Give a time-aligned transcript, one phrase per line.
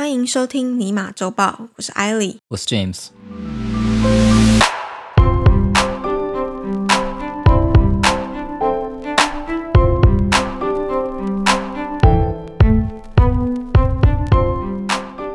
[0.00, 2.38] 欢迎收听尼玛周报，我是艾莉。
[2.48, 3.08] 我是 James。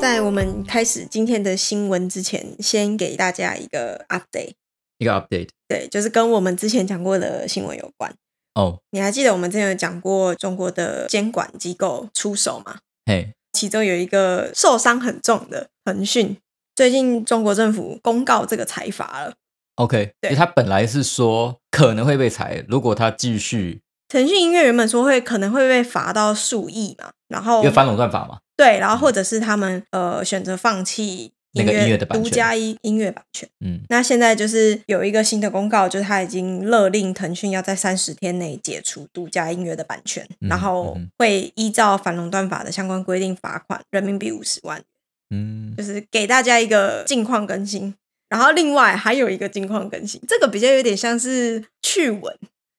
[0.00, 4.54] 在我们开始今天的新闻之前，先给大家一个 update，
[4.98, 8.12] 一个 update 对，就是跟我们之前讲过的新闻有关。
[8.56, 12.78] 哦，你还记得我们之前有讲过中国的监管机构出手吗？
[13.04, 16.36] 嘿，其中有一个受伤很重的腾讯，
[16.74, 19.32] 最近中国政府公告这个裁罚了。
[19.76, 20.34] OK，对。
[20.34, 33.48] 他本来是说可能会被裁，如果他继续腾讯音乐原本说会可能会被罚到数亿嘛，然后因为反垄断法嘛，对，然后或者是他们呃选择放弃那个音乐的版独家音音乐版权。
[33.64, 44.82] 嗯，那现在就是有一个新的公告，就是他已经勒令腾讯要在三十天内解除独家音乐的版权，嗯然后嗯会依照反垄断法的相关规定罚款人民币五十万，
[45.30, 47.94] 嗯，就是给大家一个近况更新。
[48.28, 52.36] 然后另外还有一个近况更新，这个比较有点像是趣闻，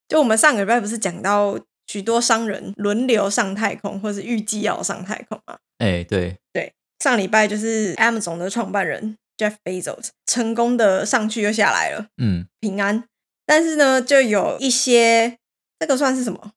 [0.08, 5.58] 就我们上个礼拜不是讲到许多商人轮流上太空，或是预计要上太空吗？
[5.78, 6.36] 哎，对。
[6.52, 13.04] 对，上礼拜就是 Amazon 的创办人 Jeff Bezos 成功的上去又下来了，嗯，平安。
[13.46, 15.38] 但是呢，就有一些
[15.80, 16.52] 这个算是什么？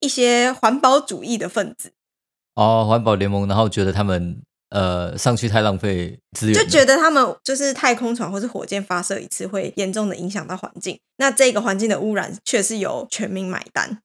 [0.00, 1.92] 一些环保主义的分子
[2.54, 14.00] 哦，环保联盟，然后觉得他们呃上去太浪费资源，就觉得他们就是太空船或是火箭发射一次会严重的影响到环境，那这个环境的污染却是由全民买单。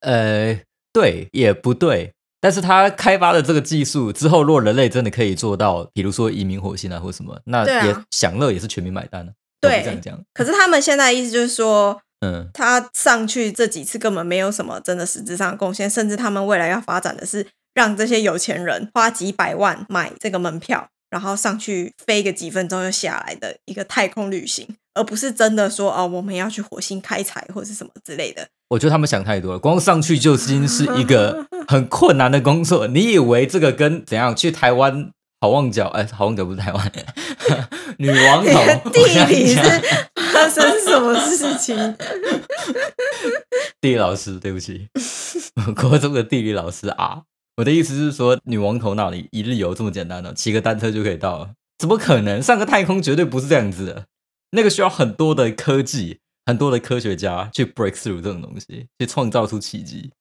[0.00, 0.60] 呃，
[0.92, 2.14] 对，也不对。
[2.40, 28.46] 但是他开发的这个技术之后，如果人类真的可以做到，比如说移民火星啊或什么，那也享乐也是全民买单的、对这样讲，可是他们现在意思就是说，嗯，他上去这几次根本没有什么真的实质上的贡献，甚至他们未来要发展的是让这些有钱人花几百万买这个门票，然后上去飞个几分钟又下来的一个太空旅行，而不是真的说哦我们要去火星开采或是什么之类的。
[28.68, 32.86] 我觉得他们想太多了，光上去就已经是一个 很困难的工作。
[32.86, 35.10] 你以为这个跟怎样去台湾
[35.40, 35.86] 好望角？
[35.88, 36.92] 哎，好望角不是台湾，
[37.96, 39.62] 女王你头的地理是
[40.32, 41.74] 发生什么事情？
[43.80, 44.88] 地理老师，对不起，
[45.74, 47.22] 国中的地理老师啊。
[47.58, 51.50] 我的意思是说，女王头脑里一日游这么简单的、骑个单车就可以到了？
[51.76, 52.40] 怎么可能？
[52.40, 54.04] 上个太空绝对不是这样子的，
[54.52, 60.12] 那个需要很多的科技，很多的科学家去 break through 这种东西，去创造出奇迹。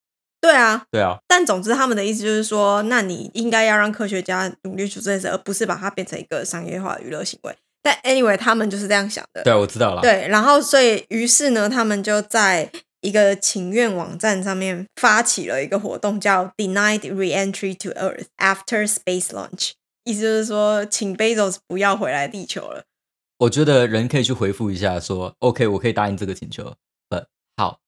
[0.41, 7.55] 对啊，对啊，但总之他们的意思就是说，那你应该要让科学家努力出这件事，而不是把它变成一个商业化的娱乐行为。
[7.83, 9.43] 但 anyway，他们就是这样想的。
[9.43, 10.01] 对啊，我知道了。
[10.01, 12.71] 对，然后所以于是呢，他们就在
[13.07, 19.71] 一个情愿网站上面发起了一个活动，叫 DENIED RE ENTRY TO EARTH AFTER SPACE LAUNCH
[20.03, 22.83] 意思就是说，请 BEZELS 不要回来地球了。
[23.37, 26.75] 我觉得人可以去回复一下，说 OK，我可以答应这个请求。
[27.07, 27.25] 呃，
[27.55, 27.79] 好，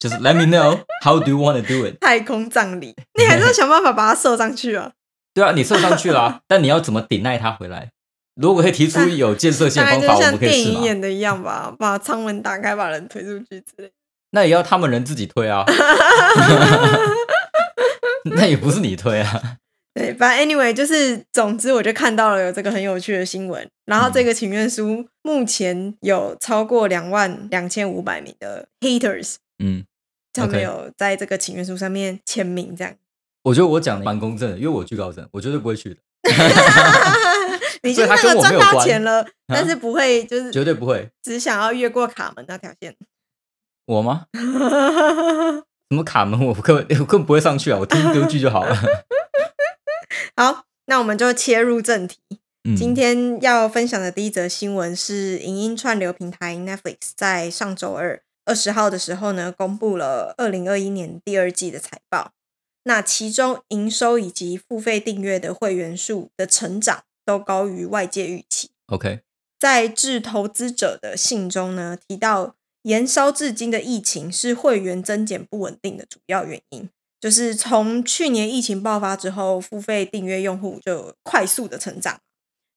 [0.00, 4.90] 就是 LET ME KNOW HOW DO YOU WANT TO DO IT 太空葬礼，你还是要想办法把它射上去啊。
[5.32, 7.92] 对啊，你射上去了，但你要怎么顶赖它回来？
[8.36, 10.78] 如果可以提出有建设性方法，我电们可以试嘛。
[10.78, 13.90] 影演的一样吧，把舱门打开，把人推出去之类的。
[14.30, 15.64] 那也要他们人自己推啊，
[18.24, 19.58] 那也不是你推啊。
[19.94, 29.84] 对，反正 anyway，就是总之我就看到了有这个很有趣的新闻，然后这个请愿书目前有超过两万两千五百名的 haters，嗯，
[30.32, 32.94] 他们有在这个请愿书上面签名，这样。
[33.42, 35.96] 我觉得我讲的蛮公正的，因为我惧高症，我绝对不会去的，
[37.82, 41.10] 你就是那个赚大我没有关钱了，但是不会就是绝对不会。
[41.22, 42.96] 只想要越过卡门那条线。
[43.86, 44.26] 我吗？
[45.90, 46.40] 什么卡门？
[46.46, 48.74] 我根本我根本不会上去啊，我听歌剧就好了。
[50.36, 52.18] 好，那我们就切入正题。
[52.64, 62.30] 嗯今天要分享的第一则新闻是影音串流平台 Netflix 在上周二二十号的时候呢，公布了二零二一年第二季的财报。
[62.84, 68.70] 那其中营收以及付费订阅的会员数的成长都高于外界预期。
[68.86, 69.20] OK，
[69.58, 76.88] 在致投资者的信中呢，提到延烧至今的疫情是会员增减不稳定的主要原因。
[77.20, 82.18] 就是从去年疫情爆发之后，付费订阅用户就快速的成长。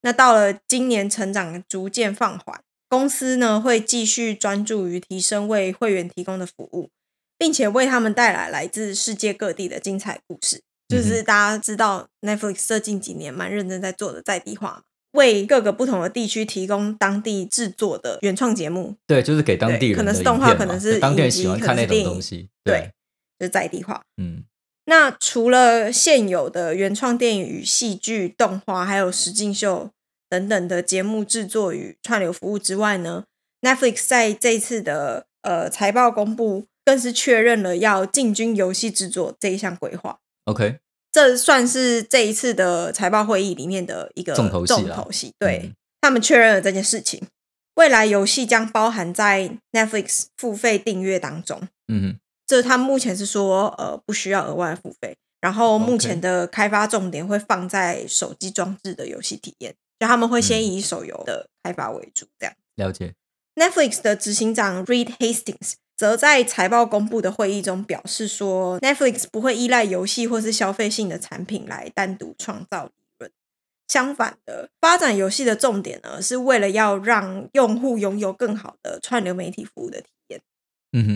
[0.02, 6.90] 那到了今年，成长逐渐放缓，公司呢会继续专注于提升为会员提供的服务，
[7.36, 10.62] 并且为他们带来来自世界各地的精彩故事。
[10.88, 22.48] 就是大家知道 Netflix 这近几年蛮认真在做的在地化嘛，为各个不同的地区提供当地制作的原创节目，对，就是给当地人可能是动画可能是当地喜欢看那种东西。
[22.62, 22.90] 对，
[23.38, 24.02] 就是在地化。
[24.16, 24.44] 嗯
[24.88, 29.90] 那除了现有的原创电影与戏剧、动画，还有实境秀
[30.28, 33.24] 等等的节目制作与串流服务之外呢
[33.62, 40.20] ，Netflix 在这一次的呃财报公布，更是确认了要进军游戏制作这一项规划。
[40.46, 40.80] OK，
[41.12, 47.26] 这算是这一次的财报会议里面的一个重头戏啦重头戏对、嗯他们确认了这件事情。
[47.74, 51.60] 未来游戏将包含在 Netflix 付费订阅当中。
[51.88, 55.16] 嗯哼，这他们目前是说，呃，不需要额外付费。
[55.40, 62.26] 然后目前的开发重点会放在手机装置的游戏体验，就他们会先嗯以手游的开发为主。
[62.38, 63.14] 这样了解。
[63.56, 73.30] ，Netflix 的执行长 Reed Hastings 则在财报公布的会议中表示说，Netflix 不会依赖游戏或是消费性的产品来单独创造利润。
[73.88, 80.40] 相反的，发展游戏的重点呢，是为了要让用户拥有更好的串流媒体服务的体验。
[80.92, 81.12] 嗯哼，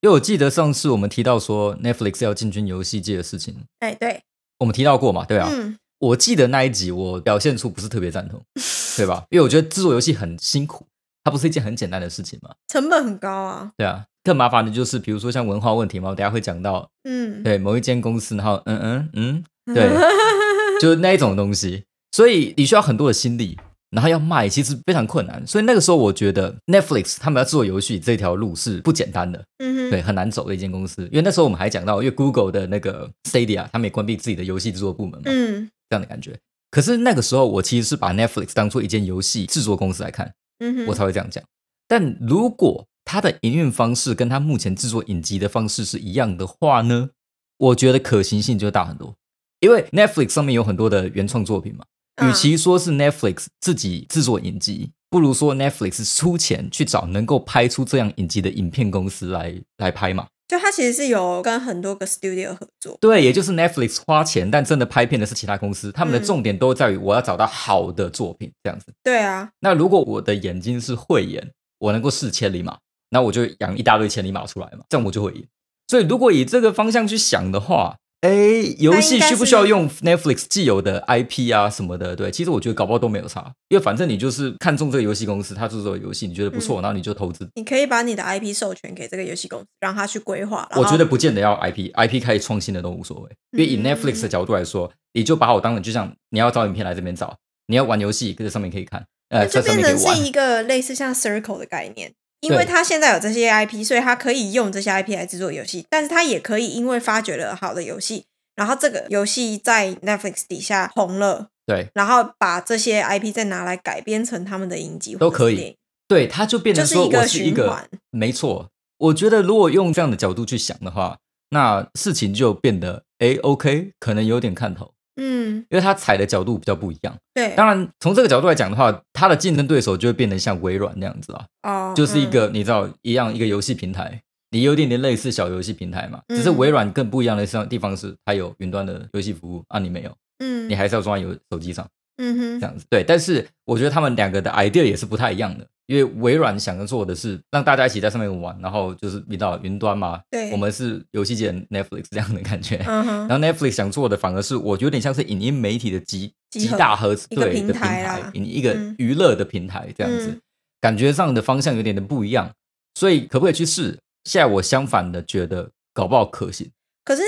[0.00, 4.22] 因为我记得上次我们提到说 Netflix 要进军游戏界的事情，哎，对，
[4.58, 5.48] 我们提到过嘛，对啊。
[5.50, 8.40] 嗯，我记得那一集我表现出不是特别赞同，
[8.96, 9.24] 对吧？
[9.30, 10.86] 因为我觉得制作游戏很辛苦，
[11.24, 13.72] 它不是一件很简单的事情吗，成本很高啊。
[13.76, 14.04] 对啊。
[14.22, 19.44] 更麻烦的就是，比如说像文化问题嘛，我等下会讲到，嗯，对某一间公司，然后嗯嗯嗯，
[19.74, 19.88] 对，
[20.78, 23.58] 就是那一种东西，所以你需要很多的心力，
[23.88, 25.42] 然后要卖，其实非常困难。
[25.46, 31.02] 所以那个时候，我觉得 Netflix 他们要做游戏这条路是不简单的，嗯哼，对，很难走的一间公司。
[31.04, 36.38] 因为那时候我们还讲到，因为 Google 的那个 Stadia，他们也关闭自己的游戏制作部门嘛，嗯这样的感觉。
[36.70, 40.30] 可是那个时候，我其实是把 Netflix 当做一间游戏制作公司来看，
[40.60, 41.42] 嗯哼，我才会这样讲。
[41.88, 47.10] 但如果它的营运方式跟他目前制作影集的方式是一样的话呢，
[47.58, 49.16] 我觉得可行性就大很多。
[49.58, 51.84] 因为 Netflix 上面有很多的原创作品嘛，
[52.16, 60.28] 嗯与其说是 Netflix 自己制作影集，不如说 Netflix 出钱去找能够拍出这样影集的影片公司来来拍嘛。
[60.50, 68.86] 就他其实是有跟很多个 studio 合作，对，也就是 Netflix 花钱，但真的拍片的是其他公司，他们的嗯重点都在于我要找到好的作品这样子。
[69.04, 72.76] 对啊，那如果我的眼睛是慧眼，我能够视千里马，
[73.10, 75.46] 那我就养一大堆千里马出来嘛，这样我就会赢。
[75.86, 78.30] 所以如果以这个方向去想的话，哎，
[78.78, 82.14] 游戏需不需要用 Netflix 既有的 IP 啊什么的？
[82.14, 87.48] 对，其实我觉得搞不好都没有差，因为反正你就是看中这个游戏公司，它制作的游戏你觉得不错，然后你就投资。
[87.54, 90.68] 你可以把你的 IP 授权给这个游戏公司，让他去规划。
[90.76, 93.30] 我觉得不见得要 IP，IP 开始创新的都无所谓。
[93.52, 97.34] 因为以嗯 Netflix 的角度来说，你就把我当成就像你要找影片来这边找，
[97.68, 100.26] 你要玩游戏，在上面可以看，呃，就在上面可是。
[100.26, 108.24] 一个类似像 Circle 的概念，因为他现在有这些 IP，所以他可以用这些 IP 来制作游戏，但是他也可以因为发掘了好的游戏，
[108.56, 111.88] 然后这个游戏在 Netflix 底下红了，对。
[111.94, 115.76] 然后把这些 IP 再拿来改编成他们的影集都可以
[116.08, 118.68] 对，它就变成是一个我是一个循环，没错。
[118.98, 121.18] 我觉得如果用这样的角度去想的话，
[121.50, 127.14] 那事情就变得哎 OK，可能有点看头，嗯，因为它踩的角度比较不一样。
[127.34, 141.86] 对，当然，从这个角度来讲的话，它的竞争对手就会变得像微软那样子啊，哦，就是一嗯个你知道一样一个游戏平台，你有点点类似小游戏平台嘛，只是嗯微软更不一样的地方是它有云端的游戏服务啊，你没有，嗯你还是要装在游手机上。
[142.22, 142.84] 嗯哼这样子。
[142.90, 152.76] 对，但是我觉得他们两个的 idea 也是不太一样的，因为微软想要做的是让大家一起在上面玩，然后就是你知道云端嘛，对我们是游戏界 Netflix 这样的感觉。
[152.86, 160.40] 嗯哼，然后 Netflix 想做的反而是，我觉得有点像是影音媒体的集集大合大合对平的平台一一个嗯娱乐的平台这样子，嗯
[160.80, 162.54] 感觉上的方向有点的不一样，
[162.94, 163.98] 所以可不可以去试？
[164.22, 166.70] 现在我相反的觉得搞不好可行。
[167.04, 167.22] 可是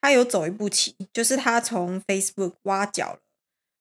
[0.00, 3.18] 他有走一步棋，就是他从 Facebook 挖角了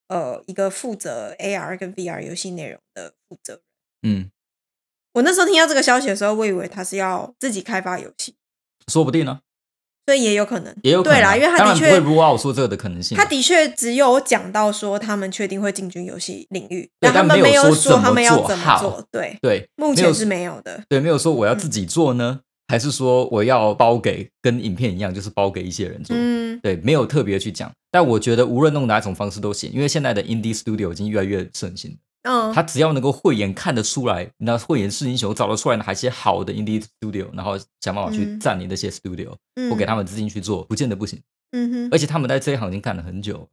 [0.09, 3.62] 呃一个负责 AR 跟 VR 游戏内容的负责人。
[4.03, 4.29] 嗯，
[5.13, 8.36] 我那时候听到这个消息的时候，我以为他是要自己开发游戏，
[8.88, 9.39] 说不定呢、
[10.06, 13.24] 所以也有可能，也有可能啊、对啦，因为他的确如 out 说这个的可能性啊。
[13.24, 19.06] 他的确只有讲到说他们确定会进军游戏领域，但他们没没有说他们要怎么做。
[19.12, 20.82] 对，对，目前是没有的。
[20.89, 26.15] 对，没有说我要自己做呢，还是说我要包给跟影片一样，就是包给一些人做。
[26.18, 27.72] 嗯对，没有特别去讲。
[27.91, 31.98] 但我觉得无论弄哪一种方式都行，因为现在的 indie studio 已经越来越盛行了。
[32.23, 41.21] 嗯，他只要能够慧眼看得出来，那慧眼是英雄，找得出来哪些好的 indie studio，然后想办法去嗯占领那些 studio，、嗯我给他们资金去做，不见得不行。
[41.51, 43.47] 嗯哼，而且他们在这一行已经干了很久，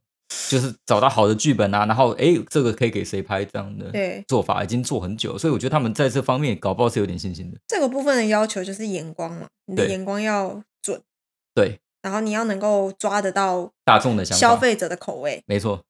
[0.49, 7.57] 就是找到好的剧本啊，然后诶，这个可以给谁拍这样的对做法已经做很久，所以我觉得他们在这方面搞不好是有点信心的。
[7.67, 11.01] 这个部分的要求就是眼光嘛，你的眼光要准，
[11.55, 15.41] 对，然后你要能够抓得到大众的消费者的口味。
[15.47, 15.83] 没错。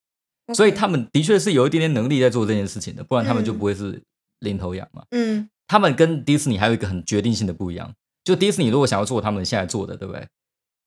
[0.54, 4.02] 所以他们的确是有一点点能力在做这件事情的，不然他们就嗯不会是
[4.40, 5.04] 领头羊嘛。
[5.12, 10.26] 嗯他们跟迪士尼还有一个很决定性的不一样，就迪士尼如果想要做他们现在做的，对不对？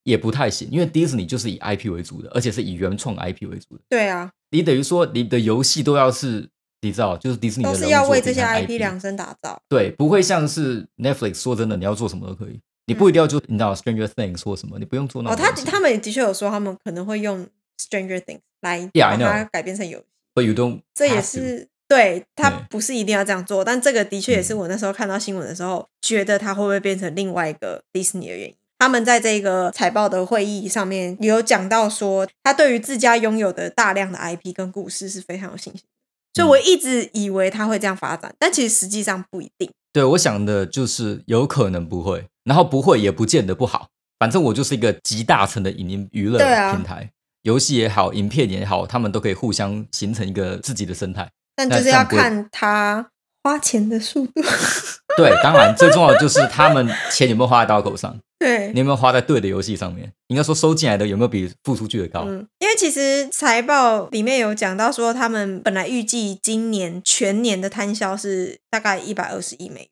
[0.05, 3.83] 也不太行，因为迪士尼就是以 IP 为主的，而且是以原创 IP 为主的。
[3.91, 6.49] 对啊，你等于说你的游戏都要是
[6.81, 9.61] 你知道，就是迪士尼的都是要为这些 IP 量身打造。
[9.69, 15.53] 对，不会像是 Netflix 说真的，你要做什么都可以，你不一定要就你知道 Stranger Things 或什么，你不用做那哦，他。
[15.53, 17.47] 他们也的确有说，他们可能会用
[17.81, 24.59] Stranger Things 来把它.改编成游戏，But you don't，这也是对他不是一定要这样做，但这个的确也是嗯。
[24.59, 28.55] 我那时候看到新闻的时候，觉得它会不会变成另外一个迪士尼的原因。
[28.79, 36.51] 他们在这个财报的会议上面有讲到说，他对于自家拥有的大量的 IP 跟故事是非常有信心的，所以嗯。
[36.51, 39.71] 我一直以为他会这样发展，但其实实际上不一定。
[39.93, 46.39] 对我想的就是有可能不会，然后不会也不见得不好，反正我就是一个集大成的影音娱乐
[46.73, 47.11] 平台，
[47.43, 51.29] 游戏也好，影片也好，他们都可以互相形成一个自己的生态。
[51.57, 53.11] 但就是要看他
[53.43, 54.43] 花钱的速度。
[55.17, 60.11] 对，当然最重要的就是他们钱有没有花在刀口上，对你，有没有花在对的游戏上面？
[60.29, 62.25] 应该说收进来的有没有比付出去的高？
[62.27, 69.89] 嗯，因为其实财报里面有讲到说，他们本来预计今年全年的摊销是大概一百二十亿美元，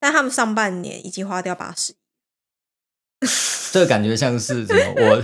[0.00, 1.96] 但他们上半年已经花掉八十亿。
[3.72, 4.94] 这个感觉像是什么？
[4.96, 5.22] 我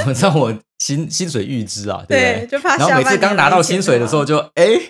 [0.06, 2.46] 我知道我薪薪水预支啊，对不对？
[2.46, 4.80] 就怕然后每次刚拿到薪水的时候花，就，哎，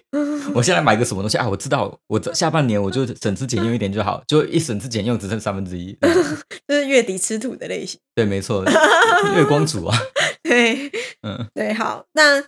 [0.54, 1.48] 我现在买个什么东西啊？
[1.48, 5.96] 我知道，我这下半年我就省吃俭用一点就好，就一省吃俭用只剩三分之一。
[6.68, 7.98] 就是月底吃土的类型。
[8.14, 8.64] 对，没错，
[9.34, 9.98] 月光族啊，
[10.42, 10.90] 对
[11.22, 12.44] 嗯对，好，那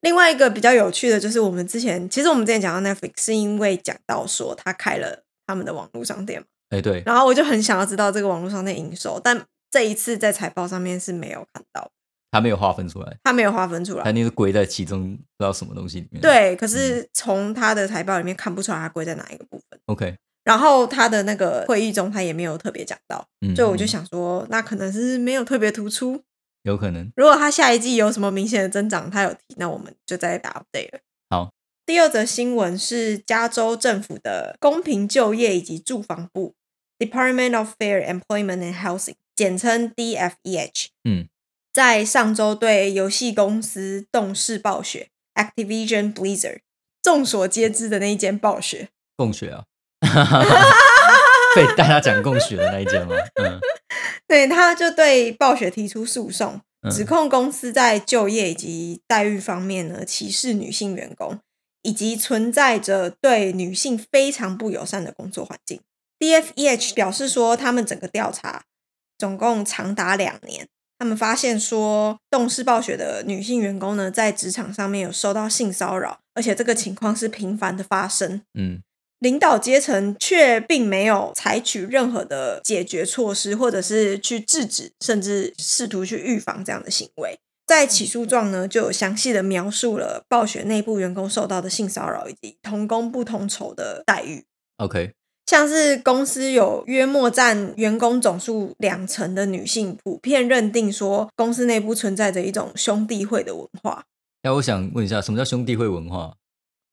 [0.00, 9.38] 另外一个比较有趣的就是，我们之前其实我们之前讲到 Netflix 是因为讲到说他开了他们的网络商店嘛，哎，对，然后我就很想要知道这个网络商店营收，但
[9.70, 11.90] 这一次在财报上面是没有看到的，
[12.30, 14.10] 他没有划分出来，他没有划分出来他。
[14.10, 16.20] 一定是归在其中不知道什么东西里面。
[16.20, 19.80] 对，可是从他的财报里面看不出来他归在哪一个部分。
[19.86, 26.22] ，OK，然后他的那个会议中，他也没有特别讲到，嗯，所以我就嗯想说，那可能是没有特别突出。
[26.62, 31.00] 有可能，如果他下一季有什么明显的增长，他有提，那我们就再打 update 了。
[31.30, 31.50] 好，
[31.86, 36.54] 第二则新闻是加州政府的公平就业以及住房部
[36.98, 40.88] （Department of Fair Employment and Housing），简称 DFEH。
[41.08, 41.26] 嗯，
[41.72, 46.58] 在上周对游戏公司动视暴雪 （Activision Blizzard）
[47.02, 49.64] 众所皆知的那一间暴雪，共雪啊，
[51.56, 53.14] 被大家讲共雪的那一间吗？
[53.36, 53.58] 嗯
[54.28, 61.40] 对，他就对暴雪提出诉讼，嗯指控公司在就业以及待遇方面呢歧视女性员工，
[61.80, 65.80] 以及存在着对女性非常不友善的工作环境。
[66.18, 68.64] DFEH 表示说，他们整个调查
[69.20, 70.66] 总共长达两年，
[70.98, 78.40] 他们发现说，动视暴雪的女性员工呢，在职场上面有受到性骚扰，而且这个情况是频繁的发生。
[78.58, 78.82] 嗯
[79.20, 87.38] 领导阶层却并没有采取任何的解决措施，或者是去制止，甚至试图去预防这样的行为。
[87.66, 94.46] 在起诉状呢，就有详细的描述了暴雪内部员工受到的性骚扰以及同工不同酬的待遇。
[94.78, 95.12] ，OK，
[95.50, 104.04] 像是公司有约莫占员工总数两成的女性，普遍认定说公司内部存在着一种兄弟会的文化。
[104.44, 106.34] 那我想问一下，什么叫兄弟会文化？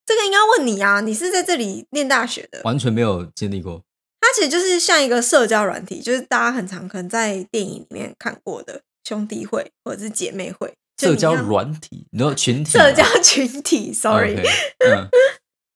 [0.08, 3.84] 这个应该问你啊，你是在这里念大学的，完全没有经历过。
[4.20, 12.84] 它其实就是像一个社交软体，就是大家很常可能在电影里面看过的兄弟会或者是姐妹会，社交软体，你说群体吗？
[12.84, 14.36] 社交 群体，sorry。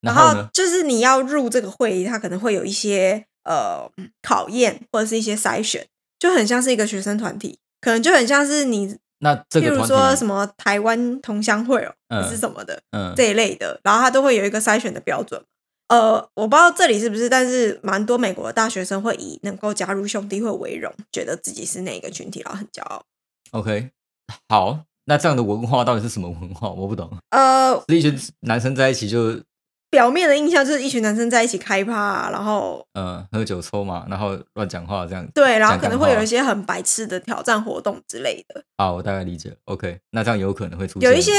[0.01, 3.89] 然后就是你要入这个会议，它可能会有一些呃
[4.21, 5.87] 考验或者是一些筛选，
[6.19, 15.41] 就很像是一个学生团体，可能就很像是你，那这譬如个团体说什么台湾同乡会哦，嗯还是什么的，嗯，这一类的，然后它都会有一个筛选的标准。
[15.89, 23.03] 呃，我不知道这里是不是，但是蛮多美国的大学生会以能够加入兄弟会为荣，觉得自己是哪个群体，然后很骄傲。
[23.51, 23.89] OK，
[24.47, 26.69] 好，那这样的文化到底是什么文化？
[26.69, 27.11] 我不懂。
[27.31, 29.41] 呃，是一群男生在一起就
[29.91, 35.27] 表面的印象就是一群男生在一起开趴，然后呃喝酒抽嘛，然后乱讲话这样。
[35.35, 38.63] 对，然后可能会有一些很白痴的挑战活动之类的。
[38.77, 39.53] 好，我大概理解。
[39.65, 41.33] OK，那这样有可能会出现有一些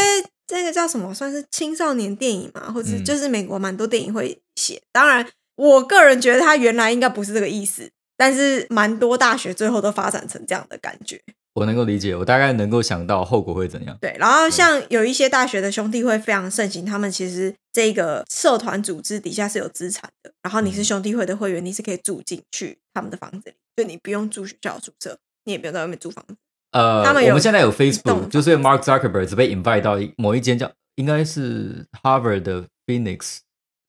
[0.47, 4.80] 这个叫什么，算是青少年电影嘛，或者嗯就是美国蛮多电影会写。
[4.92, 11.18] 当然，我个人觉得他原来应该不是这个意思，但是蛮多大学最后都发展成这样的感觉。
[11.54, 13.97] 我能够理解，我大概能够想到后果会怎样。
[14.00, 26.35] 对，然后像有一些大学的兄弟会非常盛行，他们其实这个社团组织底下是有资产的，然后你是嗯兄弟会的会员，你是可以住进去他们的房子里，就你不用住学校的宿舍，你也不用在外面租房子。
[26.73, 33.40] 呃，他们有我们现在有 Facebook，就是 Mark Zuckerberg 被 invite 到某一间叫应该是 Harvard 的 Phoenix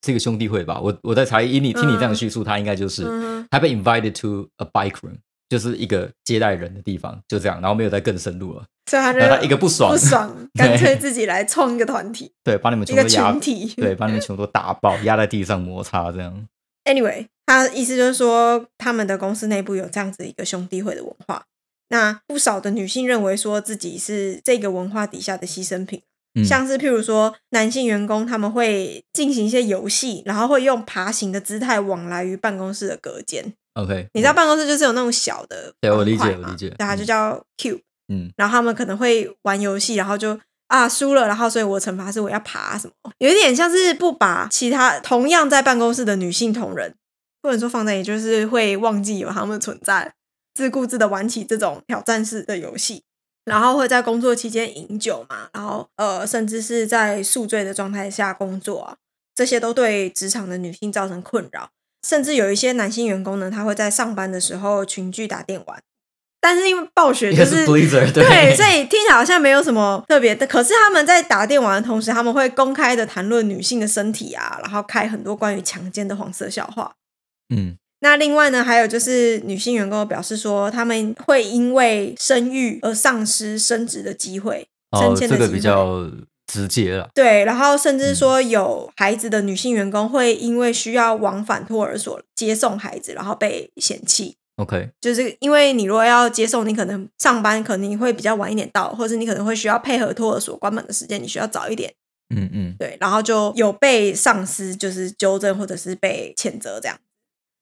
[0.04, 0.78] 是一个兄弟会吧？
[0.78, 5.16] 我我在猜，以你听你这样叙述，他应该就是、嗯他被 invited to a bike room，
[5.48, 8.64] 就是一个接待人的地方，就这样，然后没有再更深入了。
[8.90, 13.74] 所以他就一个不爽不爽，干脆自己来创一个团体，对，把你们一个全部都压群，体。
[13.76, 16.46] 对，把你们全部都打爆，压在地上摩擦，这样。
[16.84, 21.44] Anyway，他的意思就是说，他们的公司内部有这样子一个兄弟会的文化。
[21.88, 26.02] 那不少的女性认为说自己是这个文化底下的牺牲品，
[26.34, 33.54] 嗯像是譬如说男性员工他们会进行一些游戏，然后会用爬行的姿态往来于办公室的隔间。
[33.74, 37.80] OK，你知道办公室就是有那种小的对我理解我理解对，它就嗯叫 cube。
[38.08, 40.38] 嗯然后他们可能会玩游戏，然后就
[40.68, 46.94] 啊输了，然后所以我惩罚是我要爬什么，有一点像是不把其他同样在办公室的女性同仁，
[47.40, 50.12] 不能说放在，也就是会忘记有他们的存在，
[50.52, 53.02] 自顾自的玩起这种挑战式的游戏，
[53.46, 58.96] 然后会在工作期间饮酒嘛，然后呃甚至是在宿醉的状态下工作啊，
[59.34, 61.70] 这些都对职场的女性造成困扰。
[62.04, 65.80] 甚至有一些男性员工呢，他会在上班的时候群聚打电玩，
[66.40, 70.46] 但是因为暴雪就是对，对，所以听起来好像没有什么特别的。
[70.46, 76.92] 可是他们在打电玩的同时，他们会公开的谈论女性的身体啊，然后开很多关于强奸的黄色笑话。
[77.54, 85.56] 嗯那另外呢，还有就是女性员工表示说，他们会因为生育而丧失升职的机会、升哦，这个迁的机会。
[85.56, 86.10] 比较
[86.54, 87.10] 直接了。
[87.12, 94.36] 对，然后甚嗯至说有孩子的女性员工会因为需要往返托儿所接送孩子，然后被嫌弃。
[94.56, 101.92] OK，就是因为你如果要接送，你可能上班可能会比较晚一点到，或者你可能会需要配合托儿所关门的时间，你需要早一点。
[102.32, 106.96] 嗯嗯，对，然后就有被上司就是纠正或者是被谴责这样。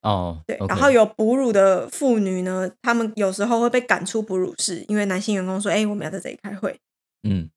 [0.03, 6.79] 哦，对然后有哺乳的妇女呢，她们有时候会被赶出哺乳室，因为男性员工说：“哎，我们要在这里开会。
[7.27, 7.49] 嗯”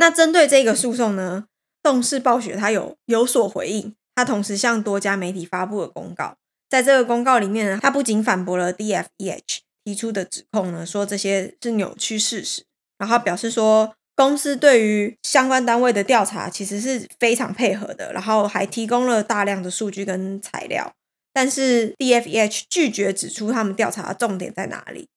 [0.00, 1.46] 那针对这个诉讼呢，
[1.82, 6.36] 动视暴雪它有有所回应，它同时向多家媒体发布了公告。
[6.68, 12.64] 在这个公告里面呢，它不仅反驳了 DFEH 提出的指控呢，说这些是扭曲事实，
[12.96, 20.92] 然后表示说公司对于相关单位的调查其实是非常配合的，然后还提供了大量的数据跟材料。
[21.32, 25.08] 但是 DFEH 拒绝指出他们调查的重点在哪里。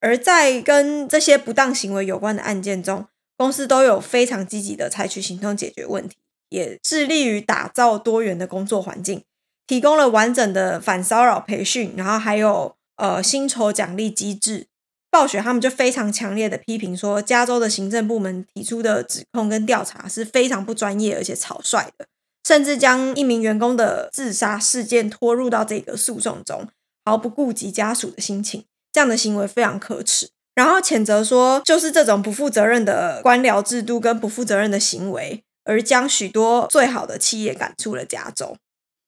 [0.00, 3.06] 而在跟这些不当行为有关的案件中，
[3.42, 6.14] 公司都有非常积极的采取行动解决问题，
[6.50, 9.24] 也致力于打造多元的工作环境，
[9.66, 14.68] 提供了完整的反骚扰培训，然后还有呃薪酬奖励机制。
[15.10, 22.06] 暴雪他们就非常强烈的批评说，加州的行政部门提出的指控跟调查是非常不专业而且草率的，
[22.46, 26.68] 甚至将一名员工的自杀事件拖入到这个诉讼中，
[27.04, 30.30] 毫不顾及家属的心情，这样的行为非常可耻。
[30.54, 38.56] 然后谴责说，就是这种不负责任的官僚制度跟不负责任的行为，而将许多最好的企业赶出了加州。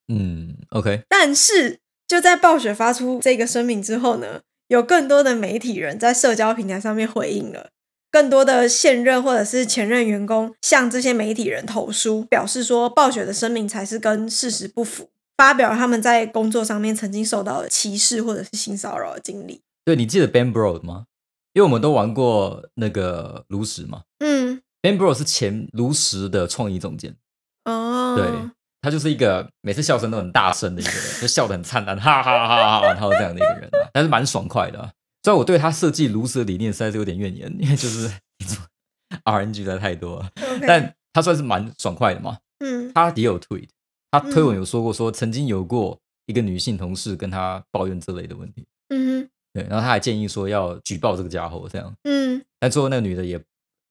[0.09, 7.71] 嗯，OK，但是就在暴雪发出这个声明之后呢，有更多的媒体人在社交平台上面回应了，
[8.11, 19.61] 更多的现任或者是前任员工向这些媒体人投书，表示说暴雪的声明才是跟事实不符，发表他们在工作上面曾经受到的歧视或者是性骚扰的经历。
[19.85, 21.05] 对你记得 Ben Bro 吗？
[21.55, 27.17] 因为我们都玩过那个炉石嘛嗯，，Ben Bro 是前炉石的创意总监，
[27.65, 28.29] 哦，对
[28.83, 34.93] 他就是一个每次笑声都很大声的一个人，就笑得很灿烂，哈哈哈哈哈，然后这样的一个人啊，但是蛮爽快的、啊。
[35.23, 38.11] 虽然我对他设计炉石的理念实在是有点怨言，因为就是
[39.25, 40.31] RNG 实在太多了
[40.67, 42.39] 但他算是蛮爽快的嘛。
[42.59, 42.93] 嗯。
[42.93, 43.69] 他也有 tweet，
[44.11, 52.43] 他推文嗯有说过说曾经有过一个女性同事跟他抱怨这类的问题，嗯对，然后他还建议说要举报这个家伙这样，嗯。
[52.59, 53.39] 但最后那个女的也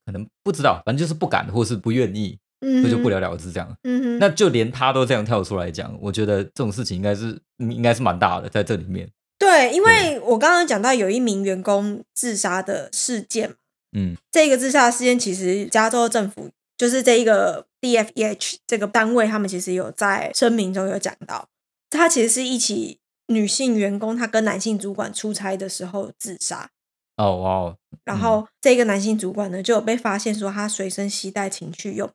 [0.04, 3.74] 可能不知道，反正就是不敢或是不愿意，嗯，所以就不了了之这样。
[3.82, 4.02] 嗯。
[4.02, 13.56] 哼，那就连他都这样跳出来讲，我觉得这种事情应该是嗯应该是蛮大的，在这里面，对，因为我刚刚讲到有一名员工自杀的事件嘛，
[13.96, 14.16] 嗯。
[14.30, 21.48] 这个自杀事件其实加州政府就是这一个 DFEH 这个单位，他们其实有在声明中有讲到，
[21.88, 26.70] 他其实是一起女性员工，她跟男性主管出差的时候自杀，
[27.16, 32.14] 哦哇哦，然后这个男性主管呢就有被发现说他随身携带情趣用品，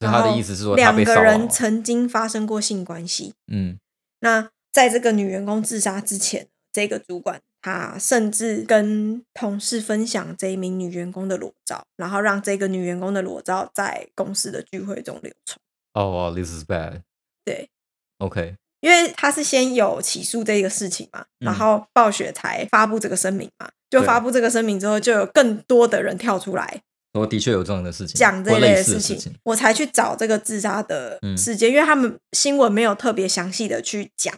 [0.00, 3.78] 所以他的意思是说他两个人，曾经发生过性关系，嗯。
[4.20, 15.60] 那在这个女员工自杀之前，这个主管他甚至跟同事分享这一名女员工的裸照，然后让这个女员工的裸照在公司的聚会中流传。
[15.92, 17.02] 哦哇，this is bad，
[17.44, 17.68] 对
[18.18, 23.66] ，OK，因为他是先有起诉这个事情嘛，嗯然后暴雪才发布这个声明嘛。
[23.88, 26.82] 就对发布这个声明之后，就有更多的人跳出来
[27.14, 34.34] 我的确有这样的事情，讲这或类的事情，我才去找这个自杀的嗯事件，因为他们新闻没有特别详细的去讲。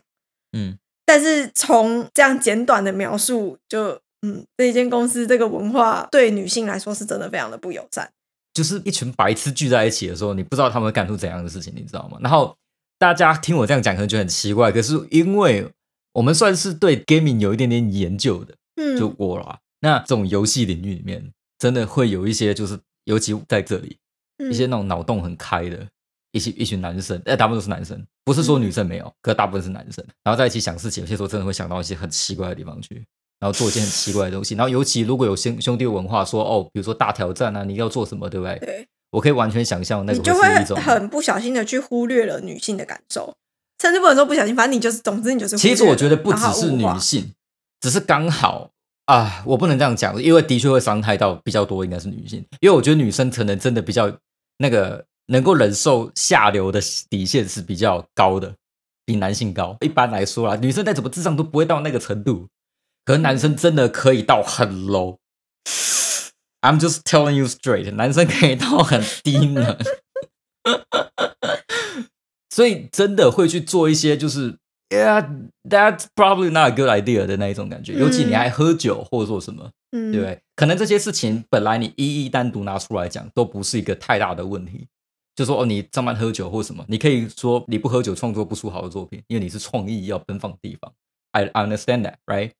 [0.57, 8.11] 嗯但是从这样简短的描述，就嗯，这一间公司这个文化对女性来说是真的非常的不友善。
[8.53, 12.19] 就是一群白痴聚在一起的时候，你不知道他们会干出怎样的事情，你知道吗？
[12.21, 12.57] 然后
[12.99, 15.71] 大家听我这样讲，可能觉得很奇怪，可是因为
[16.15, 19.59] 我们算是对 gaming 有一点点研究的，嗯，就我啦。
[19.81, 23.99] 那这种游戏领域里面，真的会有一些，就是尤其在这里，
[24.39, 25.87] 嗯一些那种脑洞很开的
[26.33, 30.05] 一些一群男生，哎，大部分都是男生，不是说女生没有，可大部分是男生。
[30.25, 32.95] 然后在一起想事情，有些时候真的会想到一些很奇怪的地方去，
[33.39, 34.55] 然后做一些很奇怪的东西。
[34.55, 38.59] 然后尤其如果有兄兄弟文化说，哦，比如说大挑战啊，你要做什么，对不对？
[38.59, 40.43] 对，我可以完全想象那个你就会
[40.75, 43.35] 很不小心的去忽略了女性的感受，
[43.81, 45.57] 甚至不能说不小心，反正你就是，总之你就是。
[45.57, 47.33] 其实我觉得不只是女性，
[47.81, 48.71] 只是刚好
[49.07, 54.13] 啊，我不能这样讲，因为的确会伤害到比较多，应该是女性，因为我觉得女生可能真的比较
[54.59, 58.55] 那个能够忍受下流的底线是比较高的，
[59.07, 59.75] 比男性高。
[59.81, 62.47] 一般来说啦，女生再怎么智商都不会到那个程度，
[63.07, 65.17] 可是男生真的可以到很 low。
[66.67, 69.79] I'm just telling you straight，男生可以到很低能，
[72.51, 75.29] 所以真的会去做一些就是 Yeah,
[75.63, 80.41] that's probably not a good idea 的那一种感觉，尤其你还喝酒或者做什么，嗯，对不对？
[80.57, 84.89] 可能这些事情本来你一一单独拿出来讲，都不是一个太大的问题。
[85.37, 90.93] 就说哦，你上班喝酒或什么，你可以说你不喝酒创作不出好的作品，因为你是创意要奔放的地方。
[91.31, 92.53] I I understand that, right?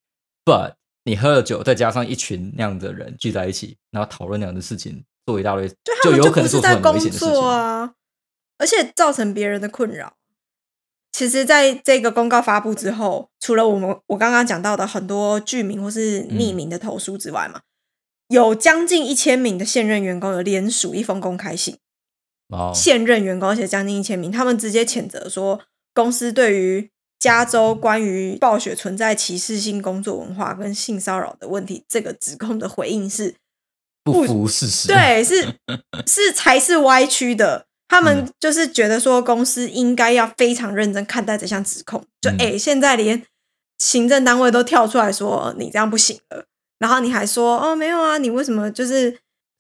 [0.45, 0.75] But
[1.07, 5.69] 你喝了酒，再加上一群那样的人聚在一起，然后讨论那样的事情，做一大堆，
[6.03, 7.49] 就有可能不是在做出很危工险的事情作。
[7.49, 7.95] 啊，
[8.59, 10.17] 而且造成别人的困扰。
[11.13, 17.61] 其实，在这个公告发布之后，除了我们我刚刚讲到的很多剧名或是匿名的投诉之外嘛，
[18.27, 21.79] 有将近一千名的现任员工有联署一封公开信，
[22.49, 25.61] 哦，现任员工而且将近一千名，他们直接谴责说，
[25.95, 33.35] 公司对于加州关于暴雪存在歧视性工作文化跟性骚扰的问题这个指控的回应是
[34.05, 34.89] 不符事实。
[34.89, 35.55] 对， 是
[36.07, 37.67] 是才是歪曲的。
[37.89, 42.05] 他们嗯就是觉得说，公司应该要非常认真看待这项指控。
[42.21, 43.23] 就嗯哎、诶现在连
[43.79, 46.45] 行政单位都跳出来说你这样不行了，
[46.79, 49.11] 然后你还说哦没有啊，你为什么就是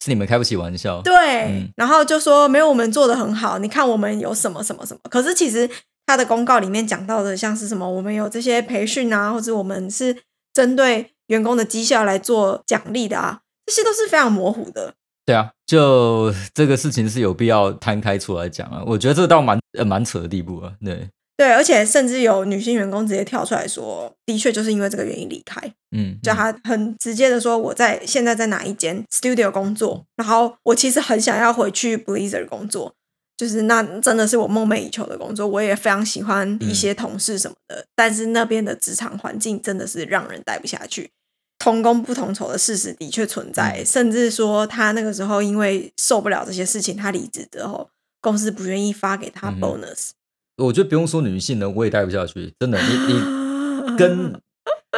[0.04, 1.00] 是你们开不起玩笑。
[1.02, 1.14] 对，
[1.46, 5.00] 嗯然后就说没有我们做的很好，你看我们有什么什么什么。
[5.08, 5.70] 可是其实
[6.06, 10.16] 他的公告里面讲到的，像是什么我们有这些培训啊，或者我们是
[10.54, 14.94] 针对员工的绩效来做奖励的啊，这些都是非常模糊的。
[15.24, 18.80] 对啊，就这个事情是有必要摊开出来讲啊。
[18.86, 20.72] 我觉得这个到蛮呃蛮扯的地步啊。
[20.84, 32.94] 对，对，而且甚至有女性员工直接跳出来说，的确就是因为这个原因离开，嗯，就她很直接的说，我在现在在哪一间 studio 工作，然后我其实很想要回去 Blizzard 工作，
[33.36, 41.10] 就是那真的是我梦寐以求的工作，我也非常喜欢一些同事什么的，但是那边的职场环境真的是让人待不下去。
[41.58, 47.88] 同工不同酬的事实的确存在，嗯甚至说他那个时候因为受不了这些事情，他离职之后，
[48.20, 50.10] 公司不愿意发给他 bonus。
[50.58, 52.52] 我觉得不用说女性呢，我也待不下去。
[52.60, 54.40] 真的，你你 跟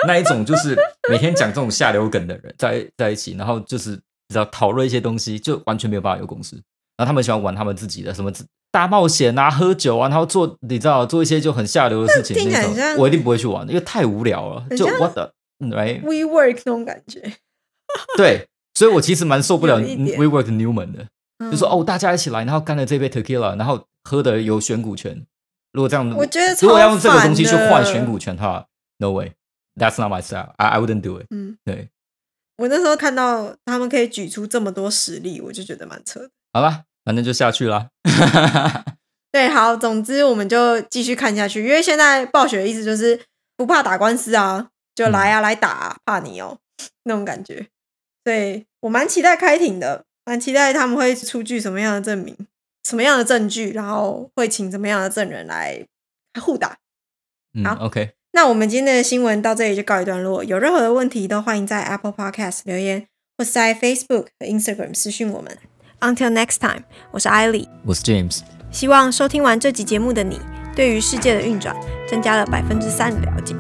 [0.06, 0.76] 那一种就是
[1.08, 3.96] 每天讲这种下流梗的人在在一起，然后就是
[4.28, 6.60] 只要讨论一些东西，就完全没有办法有共识。
[6.98, 8.30] 然后他们喜欢玩他们自己的什么
[8.70, 14.66] 大冒险啊、喝酒啊，然后做你知道做一些就很下流的事情那种我一定不会去玩，因为太无聊了。
[14.76, 17.22] 就 what the right？We work 那种感觉，
[18.18, 21.06] 对，所以我其实蛮受不了有一点 WeWork Newman 的。
[21.50, 25.24] 就说嗯，哦，大家一起来，然后干了这杯 tequila，然后喝的有选股权。
[25.72, 28.66] 如果这样，我觉得如果要用超这个东西去换选股权的话
[28.98, 30.52] ，no way，that's not my style。
[30.56, 31.26] I I wouldn't do it。
[31.30, 31.90] 嗯，对，
[32.56, 36.30] 我那时候看到他们可以举出这么多实例，我就觉得蛮扯的。
[36.52, 37.88] 好了，反正就下去啦。
[39.32, 43.18] 对，好，总之我们就继续看下去，因为现在暴雪的意思就是
[43.56, 46.58] 不怕打官司啊，就来啊，来打、啊，怕你哦，
[47.04, 47.66] 那种感觉。
[48.24, 52.36] 所以我蛮期待开庭的，蛮期待他们会出具什么样的证明、
[52.86, 55.86] 什么样的证据，然后会请什么样的证人来
[56.38, 56.76] 互打。
[57.54, 60.44] 嗯好，OK，那我们今天的新闻到这里就告一段落。
[60.44, 65.56] 有任何的问题都欢迎在 Apple Podcast 留言，或是在 Facebook 和 Instagram 私讯我们。
[66.00, 67.68] Until next time，我是艾莉。
[67.84, 68.42] 我是 James。
[68.70, 70.40] 希望收听完这集节目的你，
[70.76, 71.74] 对于世界的运转
[72.08, 73.52] 增加了百分之三的了解。